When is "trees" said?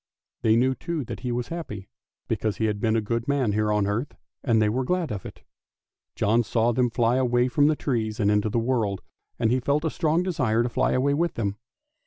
7.75-8.19